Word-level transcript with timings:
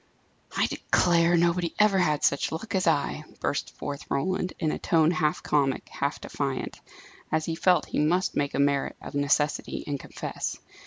"I 0.57 0.65
declare 0.65 1.37
nobody 1.37 1.75
ever 1.77 1.99
had 1.99 2.23
such 2.23 2.51
luck 2.51 2.73
as 2.73 2.87
I," 2.87 3.23
burst 3.39 3.77
forth 3.77 4.09
Roland, 4.09 4.51
in 4.57 4.71
a 4.71 4.79
tone 4.79 5.11
half 5.11 5.43
comic, 5.43 5.89
half 5.89 6.19
defiant, 6.19 6.81
as 7.31 7.45
he 7.45 7.53
felt 7.53 7.85
he 7.85 7.99
must 7.99 8.35
make 8.35 8.55
a 8.55 8.59
merit 8.59 8.95
of 8.99 9.13
necessity, 9.13 9.83
and 9.85 9.99
confess. 9.99 10.57